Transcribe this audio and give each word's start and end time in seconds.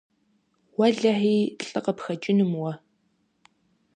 Уэлэхьи, 0.77 1.39
лӀы 1.67 1.79
къыпхэкӀынум 1.85 2.51
уэ. 2.61 2.73